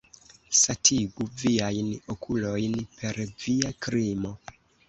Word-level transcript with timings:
Satigu 0.59 1.27
viajn 1.41 1.93
okulojn 2.15 2.81
per 2.97 3.23
via 3.45 3.73
krimo. 3.89 4.37